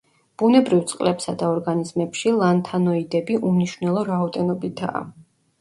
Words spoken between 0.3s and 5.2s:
ბუნებრივ წყლებსა და ორგანიზმებში ლანთანოიდები უმნიშვნელო რაოდენობითაა.